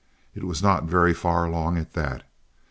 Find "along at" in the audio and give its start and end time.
1.45-1.93